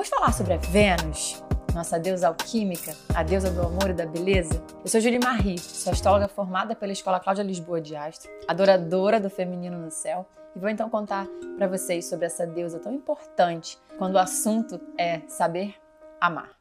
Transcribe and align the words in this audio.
Vamos 0.00 0.08
falar 0.08 0.32
sobre 0.32 0.54
a 0.54 0.56
Vênus, 0.56 1.44
nossa 1.74 1.98
deusa 1.98 2.28
alquímica, 2.28 2.96
a 3.14 3.22
deusa 3.22 3.50
do 3.50 3.60
amor 3.60 3.90
e 3.90 3.92
da 3.92 4.06
beleza? 4.06 4.64
Eu 4.82 4.88
sou 4.88 4.98
Julie 4.98 5.18
Marie, 5.22 5.58
sou 5.58 5.92
astróloga 5.92 6.26
formada 6.26 6.74
pela 6.74 6.90
Escola 6.90 7.20
Cláudia 7.20 7.42
Lisboa 7.42 7.82
de 7.82 7.94
Astro, 7.94 8.30
adoradora 8.48 9.20
do 9.20 9.28
feminino 9.28 9.76
no 9.76 9.90
céu, 9.90 10.26
e 10.56 10.58
vou 10.58 10.70
então 10.70 10.88
contar 10.88 11.26
para 11.58 11.68
vocês 11.68 12.08
sobre 12.08 12.24
essa 12.24 12.46
deusa 12.46 12.78
tão 12.78 12.94
importante 12.94 13.78
quando 13.98 14.14
o 14.14 14.18
assunto 14.18 14.80
é 14.96 15.20
saber 15.28 15.74
amar. 16.18 16.58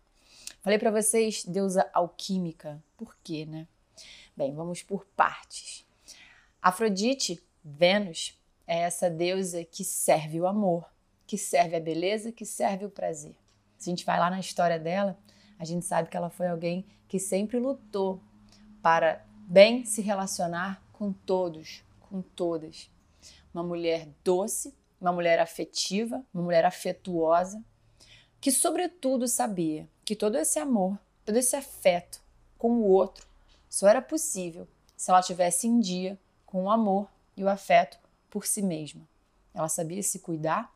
Falei 0.62 0.78
para 0.78 0.92
vocês 0.92 1.46
deusa 1.46 1.90
alquímica, 1.94 2.84
por 2.98 3.16
quê, 3.24 3.46
né? 3.46 3.70
Bem, 4.36 4.54
vamos 4.54 4.84
por 4.84 5.06
partes. 5.16 5.86
Afrodite, 6.62 7.42
Vênus, 7.64 8.38
é 8.68 8.80
essa 8.80 9.10
deusa 9.10 9.64
que 9.64 9.86
serve 9.86 10.42
o 10.42 10.46
amor, 10.46 10.86
que 11.30 11.38
serve 11.38 11.76
a 11.76 11.80
beleza, 11.80 12.32
que 12.32 12.44
serve 12.44 12.86
o 12.86 12.90
prazer. 12.90 13.36
Se 13.78 13.88
a 13.88 13.92
gente 13.92 14.04
vai 14.04 14.20
lá 14.20 14.32
na 14.32 14.40
história 14.40 14.80
dela, 14.80 15.16
a 15.60 15.64
gente 15.64 15.86
sabe 15.86 16.10
que 16.10 16.18
ela 16.18 16.32
foi 16.32 16.48
alguém 16.48 16.84
que 17.08 17.20
sempre 17.20 17.60
lutou 17.60 18.20
para 18.82 19.24
bem 19.46 19.86
se 19.86 20.02
relacionar 20.02 20.82
com 20.92 21.14
todos, 21.14 21.84
com 22.00 22.24
todas. 22.24 22.90
Uma 23.54 23.62
mulher 23.62 24.08
doce, 24.24 24.74
uma 25.00 25.12
mulher 25.12 25.38
afetiva, 25.38 26.26
uma 26.34 26.42
mulher 26.42 26.66
afetuosa, 26.66 27.64
que 28.42 28.52
sobretudo 28.52 29.28
sabia 29.28 29.88
que 30.04 30.16
todo 30.16 30.36
esse 30.36 30.58
amor, 30.58 30.98
todo 31.24 31.38
esse 31.38 31.56
afeto 31.56 32.24
com 32.58 32.72
o 32.72 32.88
outro 32.88 33.28
só 33.70 33.88
era 33.88 34.02
possível 34.02 34.68
se 34.98 35.12
ela 35.12 35.22
tivesse 35.22 35.68
em 35.68 35.80
dia 35.80 36.20
com 36.44 36.64
o 36.64 36.72
amor 36.72 37.08
e 37.38 37.44
o 37.44 37.50
afeto 37.50 38.00
por 38.32 38.48
si 38.48 38.64
mesma. 38.64 39.08
Ela 39.54 39.70
sabia 39.70 40.02
se 40.02 40.18
cuidar, 40.18 40.74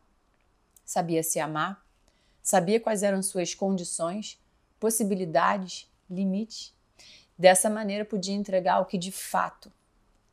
sabia 0.84 1.22
se 1.22 1.40
amar, 1.40 1.84
sabia 2.42 2.78
quais 2.78 3.02
eram 3.02 3.22
suas 3.22 3.54
condições, 3.54 4.38
possibilidades, 4.78 5.90
limites. 6.10 6.74
Dessa 7.36 7.68
maneira, 7.68 8.04
podia 8.04 8.34
entregar 8.34 8.80
o 8.80 8.86
que 8.86 8.98
de 8.98 9.10
fato, 9.10 9.72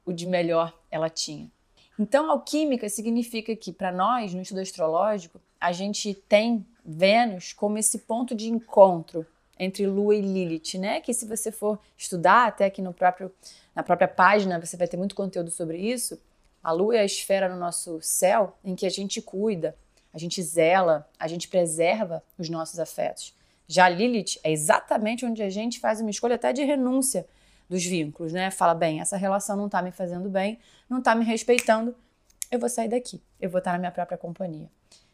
o 0.05 0.11
de 0.11 0.27
melhor 0.27 0.77
ela 0.91 1.09
tinha. 1.09 1.49
Então, 1.97 2.30
alquímica 2.30 2.89
significa 2.89 3.55
que, 3.55 3.71
para 3.71 3.91
nós, 3.91 4.33
no 4.33 4.41
estudo 4.41 4.59
astrológico, 4.59 5.39
a 5.59 5.71
gente 5.71 6.13
tem 6.13 6.65
Vênus 6.83 7.53
como 7.53 7.77
esse 7.77 7.99
ponto 7.99 8.33
de 8.33 8.49
encontro 8.49 9.25
entre 9.58 9.86
Lua 9.86 10.15
e 10.15 10.21
Lilith, 10.21 10.80
né? 10.80 10.99
Que 10.99 11.13
se 11.13 11.25
você 11.25 11.52
for 11.52 11.80
estudar 11.95 12.47
até 12.47 12.65
aqui 12.65 12.81
no 12.81 12.93
próprio, 12.93 13.31
na 13.75 13.83
própria 13.83 14.08
página, 14.08 14.59
você 14.59 14.75
vai 14.75 14.88
ter 14.88 14.97
muito 14.97 15.13
conteúdo 15.13 15.52
sobre 15.52 15.77
isso. 15.77 16.19
A 16.63 16.71
Lua 16.71 16.97
é 16.97 17.02
a 17.02 17.05
esfera 17.05 17.47
no 17.47 17.59
nosso 17.59 18.02
céu 18.02 18.58
em 18.63 18.75
que 18.75 18.88
a 18.88 18.89
gente 18.89 19.21
cuida, 19.21 19.75
a 20.14 20.17
gente 20.17 20.42
zela, 20.42 21.08
a 21.20 21.28
gente 21.28 21.48
preserva 21.48 22.23
os 22.38 22.50
nossos 22.50 22.80
afetos. 22.80 23.34
Já 23.67 23.88
Lilith 23.88 24.40
é 24.44 24.52
exatamente 24.52 25.26
onde 25.26 25.42
a 25.42 25.50
gente 25.50 25.80
faz 25.80 26.02
uma 26.02 26.09
escolha 26.09 26.36
até 26.36 26.52
de 26.52 26.64
renúncia 26.64 27.26
dos 27.70 27.86
vínculos, 27.86 28.34
né? 28.34 28.52
Fala, 28.52 28.73
bem, 28.73 29.00
essa 29.00 29.16
relação 29.16 29.56
não 29.56 29.67
está 29.67 29.82
me 29.82 29.92
fazendo 29.92 30.30
bem, 30.30 30.59
não 30.89 31.00
está 31.00 31.16
me 31.16 31.23
respeitando, 31.23 31.95
eu 32.52 32.59
vou 32.59 32.67
sair 32.67 32.89
daqui, 32.89 33.22
eu 33.39 33.50
vou 33.50 33.59
estar 33.59 33.72
na 33.72 33.80
minha 33.80 33.92
própria 33.92 34.17
companhia. 34.17 34.70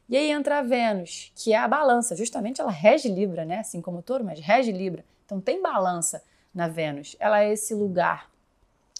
E 0.10 0.18
aí 0.18 0.32
entra 0.32 0.60
a 0.60 0.62
Vênus, 0.64 1.32
que 1.36 1.54
é 1.54 1.58
a 1.58 1.68
balança, 1.68 2.16
justamente 2.16 2.60
ela 2.60 2.72
rege 2.72 3.10
Libra, 3.10 3.46
né? 3.46 3.60
Assim 3.60 3.82
como 3.82 4.00
o 4.00 4.02
touro, 4.02 4.24
mas 4.24 4.40
rege 4.40 4.72
Libra. 4.72 5.06
Então 5.26 5.40
tem 5.40 5.62
balança 5.62 6.24
na 6.52 6.68
Vênus. 6.68 7.16
Ela 7.20 7.44
é 7.44 7.54
esse 7.54 7.76
lugar 7.76 8.28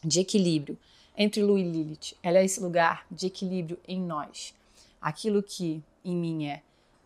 de 0.04 0.20
equilíbrio 0.20 0.78
entre 1.18 1.42
Lua 1.42 1.60
e 1.60 1.64
Lilith. 1.64 2.16
Ela 2.22 2.40
é 2.40 2.46
esse 2.46 2.60
lugar 2.60 3.08
de 3.10 3.26
equilíbrio 3.26 3.80
em 3.88 4.00
nós 4.00 4.54
aquilo 5.02 5.42
que 5.42 5.84
em 6.04 6.16
mim 6.16 6.48
é 6.48 6.62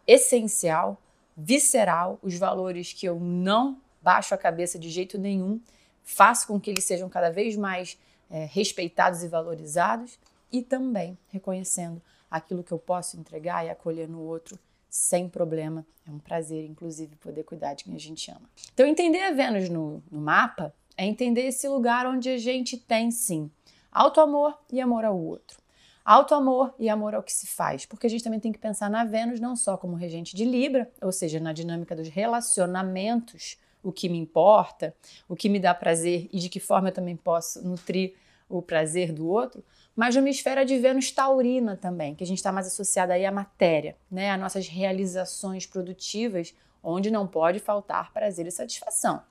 essencial, 0.07 1.01
visceral, 1.35 2.19
os 2.21 2.37
valores 2.37 2.93
que 2.93 3.05
eu 3.05 3.19
não 3.19 3.77
baixo 4.01 4.33
a 4.33 4.37
cabeça 4.37 4.79
de 4.79 4.89
jeito 4.89 5.17
nenhum, 5.17 5.61
faço 6.03 6.47
com 6.47 6.59
que 6.59 6.69
eles 6.69 6.83
sejam 6.83 7.07
cada 7.07 7.29
vez 7.29 7.55
mais 7.55 7.97
é, 8.29 8.45
respeitados 8.45 9.23
e 9.23 9.27
valorizados, 9.27 10.17
e 10.51 10.61
também 10.61 11.17
reconhecendo 11.29 12.01
aquilo 12.29 12.63
que 12.63 12.71
eu 12.71 12.79
posso 12.79 13.17
entregar 13.17 13.65
e 13.65 13.69
acolher 13.69 14.07
no 14.07 14.21
outro 14.21 14.59
sem 14.89 15.29
problema. 15.29 15.85
É 16.05 16.11
um 16.11 16.19
prazer, 16.19 16.65
inclusive, 16.65 17.15
poder 17.15 17.43
cuidar 17.43 17.73
de 17.73 17.85
quem 17.85 17.95
a 17.95 17.99
gente 17.99 18.29
ama. 18.29 18.49
Então, 18.73 18.85
entender 18.85 19.21
a 19.21 19.31
Vênus 19.31 19.69
no, 19.69 20.03
no 20.11 20.19
mapa 20.19 20.73
é 20.97 21.05
entender 21.05 21.43
esse 21.43 21.67
lugar 21.67 22.05
onde 22.05 22.29
a 22.29 22.37
gente 22.37 22.75
tem, 22.75 23.11
sim, 23.11 23.49
auto-amor 23.91 24.57
e 24.71 24.81
amor 24.81 25.05
ao 25.05 25.17
outro. 25.17 25.60
Alto 26.03 26.33
amor 26.33 26.73
e 26.79 26.89
amor 26.89 27.13
ao 27.13 27.21
que 27.21 27.31
se 27.31 27.45
faz, 27.45 27.85
porque 27.85 28.07
a 28.07 28.09
gente 28.09 28.23
também 28.23 28.39
tem 28.39 28.51
que 28.51 28.57
pensar 28.57 28.89
na 28.89 29.03
Vênus 29.03 29.39
não 29.39 29.55
só 29.55 29.77
como 29.77 29.95
regente 29.95 30.35
de 30.35 30.43
Libra, 30.43 30.89
ou 30.99 31.11
seja, 31.11 31.39
na 31.39 31.53
dinâmica 31.53 31.95
dos 31.95 32.07
relacionamentos, 32.07 33.57
o 33.83 33.91
que 33.91 34.09
me 34.09 34.17
importa, 34.17 34.95
o 35.29 35.35
que 35.35 35.47
me 35.47 35.59
dá 35.59 35.73
prazer 35.73 36.27
e 36.31 36.39
de 36.39 36.49
que 36.49 36.59
forma 36.59 36.89
eu 36.89 36.93
também 36.93 37.15
posso 37.15 37.65
nutrir 37.65 38.15
o 38.49 38.61
prazer 38.61 39.13
do 39.13 39.27
outro, 39.27 39.63
mas 39.95 40.15
uma 40.15 40.29
esfera 40.29 40.65
de 40.65 40.77
Vênus 40.77 41.11
taurina 41.11 41.77
também, 41.77 42.15
que 42.15 42.23
a 42.23 42.27
gente 42.27 42.37
está 42.37 42.51
mais 42.51 42.67
associada 42.67 43.13
aí 43.13 43.25
à 43.25 43.31
matéria, 43.31 43.95
né, 44.09 44.31
a 44.31 44.37
nossas 44.37 44.67
realizações 44.67 45.65
produtivas, 45.65 46.53
onde 46.83 47.11
não 47.11 47.27
pode 47.27 47.59
faltar 47.59 48.11
prazer 48.11 48.47
e 48.47 48.51
satisfação. 48.51 49.21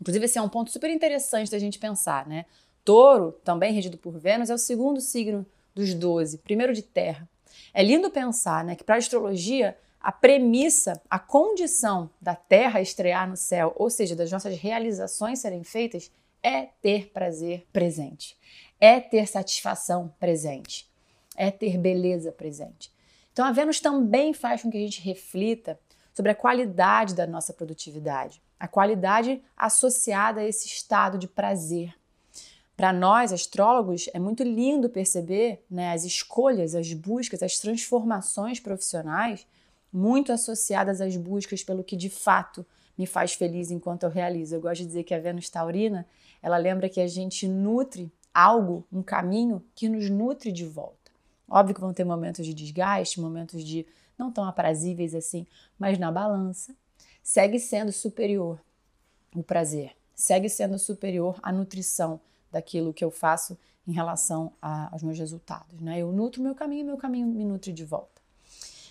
Inclusive, 0.00 0.24
esse 0.24 0.38
é 0.38 0.42
um 0.42 0.48
ponto 0.48 0.70
super 0.70 0.90
interessante 0.90 1.50
da 1.50 1.58
gente 1.58 1.78
pensar, 1.78 2.26
né? 2.26 2.44
Touro, 2.84 3.32
também 3.42 3.72
regido 3.72 3.96
por 3.96 4.18
Vênus, 4.18 4.50
é 4.50 4.54
o 4.54 4.58
segundo 4.58 5.00
signo 5.00 5.44
dos 5.74 5.94
doze, 5.94 6.38
primeiro 6.38 6.72
de 6.72 6.82
terra. 6.82 7.28
É 7.72 7.82
lindo 7.82 8.10
pensar 8.10 8.64
né, 8.64 8.76
que 8.76 8.84
para 8.84 8.94
a 8.94 8.98
astrologia 8.98 9.76
a 10.04 10.12
premissa, 10.12 11.00
a 11.08 11.18
condição 11.18 12.10
da 12.20 12.34
Terra 12.34 12.82
estrear 12.82 13.26
no 13.26 13.38
céu, 13.38 13.74
ou 13.74 13.88
seja, 13.88 14.14
das 14.14 14.30
nossas 14.30 14.58
realizações 14.58 15.38
serem 15.38 15.64
feitas, 15.64 16.12
é 16.42 16.68
ter 16.82 17.10
prazer 17.10 17.66
presente, 17.72 18.36
é 18.78 19.00
ter 19.00 19.26
satisfação 19.26 20.14
presente, 20.20 20.86
é 21.34 21.50
ter 21.50 21.78
beleza 21.78 22.30
presente. 22.30 22.92
Então 23.32 23.46
a 23.46 23.50
Vênus 23.50 23.80
também 23.80 24.34
faz 24.34 24.60
com 24.60 24.70
que 24.70 24.76
a 24.76 24.80
gente 24.80 25.00
reflita 25.00 25.80
sobre 26.12 26.30
a 26.30 26.34
qualidade 26.34 27.14
da 27.14 27.26
nossa 27.26 27.54
produtividade, 27.54 28.42
a 28.60 28.68
qualidade 28.68 29.42
associada 29.56 30.42
a 30.42 30.44
esse 30.44 30.66
estado 30.66 31.16
de 31.16 31.26
prazer. 31.26 31.94
Para 32.76 32.92
nós, 32.92 33.32
astrólogos, 33.32 34.08
é 34.12 34.18
muito 34.18 34.42
lindo 34.42 34.88
perceber 34.88 35.64
né, 35.70 35.92
as 35.92 36.04
escolhas, 36.04 36.74
as 36.74 36.92
buscas, 36.92 37.42
as 37.42 37.58
transformações 37.58 38.58
profissionais 38.58 39.46
muito 39.92 40.32
associadas 40.32 41.00
às 41.00 41.16
buscas 41.16 41.62
pelo 41.62 41.84
que 41.84 41.96
de 41.96 42.10
fato 42.10 42.66
me 42.98 43.06
faz 43.06 43.34
feliz 43.34 43.70
enquanto 43.70 44.02
eu 44.02 44.10
realizo. 44.10 44.56
Eu 44.56 44.60
gosto 44.60 44.80
de 44.80 44.86
dizer 44.86 45.04
que 45.04 45.14
a 45.14 45.20
Vênus 45.20 45.48
Taurina, 45.48 46.04
ela 46.42 46.56
lembra 46.56 46.88
que 46.88 47.00
a 47.00 47.06
gente 47.06 47.46
nutre 47.46 48.12
algo, 48.32 48.84
um 48.92 49.02
caminho 49.02 49.64
que 49.74 49.88
nos 49.88 50.10
nutre 50.10 50.50
de 50.50 50.64
volta. 50.64 51.12
Óbvio 51.48 51.76
que 51.76 51.80
vão 51.80 51.94
ter 51.94 52.04
momentos 52.04 52.44
de 52.44 52.52
desgaste, 52.52 53.20
momentos 53.20 53.62
de 53.62 53.86
não 54.18 54.32
tão 54.32 54.44
aprazíveis 54.44 55.14
assim, 55.14 55.46
mas 55.78 55.98
na 55.98 56.10
balança 56.10 56.74
segue 57.22 57.58
sendo 57.58 57.92
superior 57.92 58.60
o 59.34 59.42
prazer, 59.42 59.92
segue 60.14 60.48
sendo 60.48 60.78
superior 60.78 61.38
a 61.42 61.52
nutrição, 61.52 62.20
daquilo 62.54 62.94
que 62.94 63.04
eu 63.04 63.10
faço 63.10 63.58
em 63.86 63.92
relação 63.92 64.52
a, 64.62 64.92
aos 64.92 65.02
meus 65.02 65.18
resultados. 65.18 65.80
Né? 65.80 65.98
Eu 65.98 66.10
nutro 66.10 66.42
meu 66.42 66.54
caminho 66.54 66.80
e 66.80 66.84
meu 66.84 66.96
caminho 66.96 67.26
me 67.26 67.44
nutre 67.44 67.72
de 67.72 67.84
volta. 67.84 68.22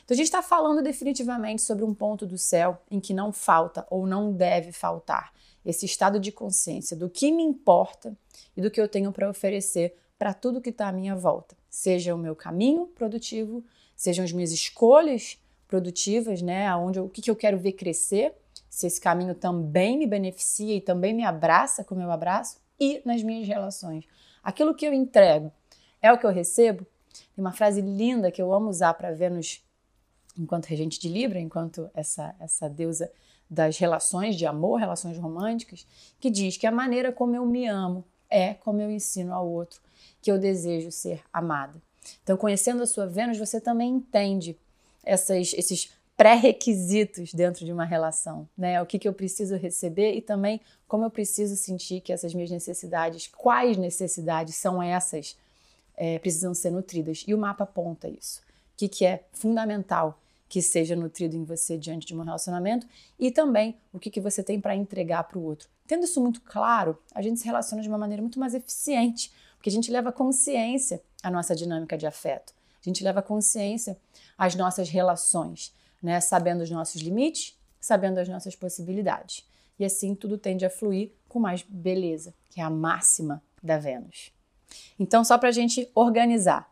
Então 0.03 0.13
a 0.13 0.17
gente 0.17 0.25
está 0.25 0.43
falando 0.43 0.83
definitivamente 0.83 1.61
sobre 1.61 1.85
um 1.85 1.93
ponto 1.93 2.25
do 2.25 2.37
céu 2.37 2.81
em 2.91 2.99
que 2.99 3.13
não 3.13 3.31
falta 3.31 3.87
ou 3.89 4.05
não 4.05 4.33
deve 4.33 4.71
faltar 4.71 5.33
esse 5.65 5.85
estado 5.85 6.19
de 6.19 6.31
consciência 6.31 6.95
do 6.95 7.09
que 7.09 7.31
me 7.31 7.41
importa 7.41 8.15
e 8.55 8.61
do 8.61 8.69
que 8.69 8.81
eu 8.81 8.87
tenho 8.87 9.13
para 9.13 9.29
oferecer 9.29 9.95
para 10.19 10.33
tudo 10.33 10.61
que 10.61 10.69
está 10.69 10.89
à 10.89 10.91
minha 10.91 11.15
volta, 11.15 11.55
seja 11.69 12.13
o 12.13 12.17
meu 12.17 12.35
caminho 12.35 12.87
produtivo, 12.87 13.63
sejam 13.95 14.23
as 14.23 14.31
minhas 14.31 14.51
escolhas 14.51 15.37
produtivas, 15.67 16.41
né, 16.41 16.67
aonde 16.67 16.99
o 16.99 17.09
que, 17.09 17.21
que 17.21 17.31
eu 17.31 17.35
quero 17.35 17.57
ver 17.57 17.71
crescer, 17.73 18.33
se 18.69 18.87
esse 18.87 18.99
caminho 18.99 19.33
também 19.33 19.97
me 19.97 20.05
beneficia 20.05 20.75
e 20.75 20.81
também 20.81 21.13
me 21.13 21.23
abraça 21.23 21.83
como 21.83 22.01
eu 22.01 22.11
abraço, 22.11 22.57
e 22.83 23.01
nas 23.05 23.23
minhas 23.23 23.47
relações. 23.47 24.05
Aquilo 24.43 24.75
que 24.75 24.85
eu 24.85 24.93
entrego 24.93 25.49
é 26.01 26.11
o 26.11 26.17
que 26.17 26.25
eu 26.25 26.31
recebo. 26.31 26.85
Tem 27.33 27.43
uma 27.43 27.53
frase 27.53 27.79
linda 27.79 28.29
que 28.29 28.41
eu 28.41 28.53
amo 28.53 28.69
usar 28.69 28.93
para 28.95 29.13
Vênus 29.13 29.63
enquanto 30.37 30.65
regente 30.65 30.99
de 30.99 31.07
Libra, 31.07 31.39
enquanto 31.39 31.89
essa, 31.93 32.35
essa 32.39 32.69
deusa 32.69 33.09
das 33.49 33.77
relações 33.77 34.35
de 34.35 34.45
amor, 34.45 34.79
relações 34.79 35.17
românticas, 35.17 35.87
que 36.19 36.29
diz 36.29 36.57
que 36.57 36.67
a 36.67 36.71
maneira 36.71 37.11
como 37.11 37.35
eu 37.35 37.45
me 37.45 37.67
amo 37.67 38.03
é 38.29 38.53
como 38.53 38.81
eu 38.81 38.91
ensino 38.91 39.33
ao 39.33 39.49
outro 39.49 39.79
que 40.21 40.31
eu 40.31 40.37
desejo 40.37 40.91
ser 40.91 41.21
amada. 41.31 41.81
Então, 42.21 42.35
conhecendo 42.35 42.83
a 42.83 42.87
sua 42.87 43.05
Vênus, 43.05 43.37
você 43.37 43.61
também 43.61 43.91
entende 43.91 44.57
essas, 45.03 45.53
esses 45.53 45.93
pré-requisitos 46.23 47.33
dentro 47.33 47.65
de 47.65 47.73
uma 47.73 47.83
relação, 47.83 48.47
né? 48.57 48.81
O 48.81 48.85
que, 48.85 48.97
que 48.97 49.05
eu 49.05 49.13
preciso 49.13 49.57
receber 49.57 50.13
e 50.13 50.21
também 50.21 50.61
como 50.87 51.03
eu 51.03 51.09
preciso 51.09 51.57
sentir 51.57 51.99
que 51.99 52.13
essas 52.13 52.33
minhas 52.33 52.49
necessidades, 52.49 53.27
quais 53.27 53.75
necessidades 53.75 54.55
são 54.55 54.81
essas, 54.81 55.37
é, 55.97 56.17
precisam 56.19 56.53
ser 56.53 56.69
nutridas. 56.69 57.25
E 57.27 57.33
o 57.33 57.37
mapa 57.37 57.65
aponta 57.65 58.07
isso. 58.07 58.39
O 58.39 58.77
que, 58.77 58.87
que 58.87 59.05
é 59.05 59.25
fundamental 59.33 60.17
que 60.47 60.61
seja 60.61 60.95
nutrido 60.95 61.35
em 61.35 61.43
você 61.43 61.77
diante 61.77 62.07
de 62.07 62.15
um 62.15 62.23
relacionamento 62.23 62.87
e 63.19 63.29
também 63.29 63.75
o 63.91 63.99
que, 63.99 64.09
que 64.09 64.21
você 64.21 64.41
tem 64.41 64.61
para 64.61 64.77
entregar 64.77 65.25
para 65.25 65.37
o 65.37 65.43
outro. 65.43 65.67
Tendo 65.85 66.05
isso 66.05 66.21
muito 66.21 66.39
claro, 66.39 66.97
a 67.13 67.21
gente 67.21 67.41
se 67.41 67.45
relaciona 67.45 67.83
de 67.83 67.89
uma 67.89 67.97
maneira 67.97 68.21
muito 68.21 68.39
mais 68.39 68.53
eficiente, 68.53 69.29
porque 69.57 69.69
a 69.69 69.73
gente 69.73 69.91
leva 69.91 70.09
consciência 70.09 71.01
à 71.21 71.29
nossa 71.29 71.53
dinâmica 71.53 71.97
de 71.97 72.07
afeto, 72.07 72.53
a 72.81 72.87
gente 72.87 73.03
leva 73.03 73.21
consciência 73.21 73.97
às 74.37 74.55
nossas 74.55 74.87
relações, 74.87 75.73
né? 76.03 76.19
sabendo 76.19 76.61
os 76.61 76.69
nossos 76.69 77.01
limites, 77.01 77.57
sabendo 77.79 78.19
as 78.19 78.27
nossas 78.27 78.55
possibilidades. 78.55 79.47
E 79.79 79.85
assim 79.85 80.13
tudo 80.13 80.37
tende 80.37 80.65
a 80.65 80.69
fluir 80.69 81.11
com 81.27 81.39
mais 81.39 81.63
beleza, 81.63 82.33
que 82.49 82.61
é 82.61 82.63
a 82.63 82.69
máxima 82.69 83.41
da 83.63 83.77
Vênus. 83.77 84.31
Então, 84.99 85.23
só 85.23 85.37
para 85.37 85.49
a 85.49 85.53
gente 85.53 85.89
organizar, 85.95 86.71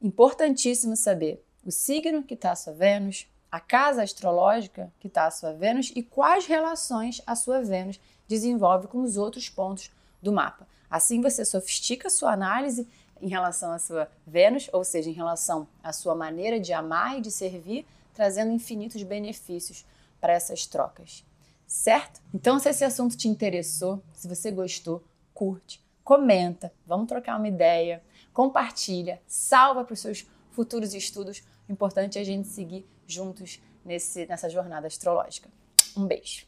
importantíssimo 0.00 0.94
saber 0.94 1.44
o 1.64 1.72
signo 1.72 2.22
que 2.22 2.34
está 2.34 2.52
a 2.52 2.56
sua 2.56 2.72
Vênus, 2.72 3.26
a 3.50 3.58
casa 3.58 4.02
astrológica 4.02 4.92
que 5.00 5.08
está 5.08 5.26
a 5.26 5.30
sua 5.30 5.52
Vênus 5.52 5.92
e 5.96 6.02
quais 6.02 6.46
relações 6.46 7.22
a 7.26 7.34
sua 7.34 7.62
Vênus 7.62 7.98
desenvolve 8.28 8.86
com 8.86 9.02
os 9.02 9.16
outros 9.16 9.48
pontos 9.48 9.90
do 10.22 10.32
mapa. 10.32 10.66
Assim 10.90 11.20
você 11.20 11.44
sofistica 11.44 12.08
a 12.08 12.10
sua 12.10 12.32
análise 12.32 12.86
em 13.20 13.28
relação 13.28 13.72
à 13.72 13.78
sua 13.78 14.10
Vênus, 14.26 14.68
ou 14.72 14.84
seja, 14.84 15.08
em 15.08 15.14
relação 15.14 15.66
à 15.82 15.92
sua 15.92 16.14
maneira 16.14 16.60
de 16.60 16.72
amar 16.72 17.18
e 17.18 17.20
de 17.20 17.30
servir, 17.30 17.86
trazendo 18.16 18.50
infinitos 18.50 19.02
benefícios 19.02 19.84
para 20.18 20.32
essas 20.32 20.66
trocas. 20.66 21.22
Certo? 21.66 22.22
Então, 22.32 22.58
se 22.58 22.70
esse 22.70 22.82
assunto 22.82 23.14
te 23.14 23.28
interessou, 23.28 24.02
se 24.14 24.26
você 24.26 24.50
gostou, 24.50 25.04
curte, 25.34 25.84
comenta, 26.02 26.72
vamos 26.86 27.08
trocar 27.08 27.36
uma 27.36 27.46
ideia, 27.46 28.02
compartilha, 28.32 29.20
salva 29.26 29.84
para 29.84 29.92
os 29.92 30.00
seus 30.00 30.26
futuros 30.50 30.94
estudos. 30.94 31.42
O 31.68 31.72
importante 31.72 32.16
é 32.16 32.22
a 32.22 32.24
gente 32.24 32.48
seguir 32.48 32.88
juntos 33.06 33.60
nesse, 33.84 34.24
nessa 34.26 34.48
jornada 34.48 34.86
astrológica. 34.86 35.50
Um 35.94 36.06
beijo! 36.06 36.46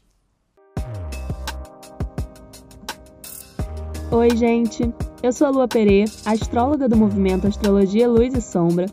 Oi, 4.11 4.35
gente! 4.35 4.91
Eu 5.21 5.31
sou 5.31 5.45
a 5.45 5.49
Lua 5.51 5.67
Perê, 5.67 6.05
astróloga 6.25 6.89
do 6.89 6.97
movimento 6.97 7.45
Astrologia 7.45 8.07
Luz 8.07 8.33
e 8.33 8.41
Sombra. 8.41 8.87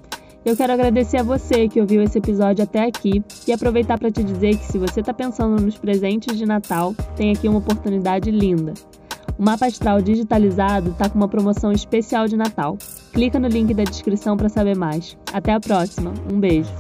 Eu 0.47 0.57
quero 0.57 0.73
agradecer 0.73 1.17
a 1.17 1.25
você 1.25 1.67
que 1.67 1.81
ouviu 1.81 2.01
esse 2.01 2.19
episódio 2.19 2.63
até 2.63 2.85
aqui 2.85 3.21
e 3.49 3.53
aproveitar 3.53 3.99
para 3.99 4.13
te 4.13 4.23
dizer 4.23 4.57
que 4.57 4.65
se 4.65 4.79
você 4.79 5.01
está 5.01 5.13
pensando 5.13 5.61
nos 5.61 5.77
presentes 5.77 6.39
de 6.39 6.47
Natal, 6.47 6.95
tem 7.17 7.33
aqui 7.33 7.49
uma 7.49 7.59
oportunidade 7.59 8.31
linda. 8.31 8.73
O 9.37 9.43
mapa 9.43 9.67
astral 9.67 10.01
digitalizado 10.01 10.91
está 10.91 11.09
com 11.09 11.19
uma 11.19 11.27
promoção 11.27 11.73
especial 11.73 12.29
de 12.29 12.37
Natal. 12.37 12.79
Clica 13.13 13.41
no 13.41 13.49
link 13.49 13.75
da 13.75 13.83
descrição 13.83 14.37
para 14.37 14.49
saber 14.49 14.77
mais. 14.77 15.19
Até 15.33 15.53
a 15.53 15.59
próxima. 15.59 16.15
Um 16.33 16.39
beijo. 16.39 16.71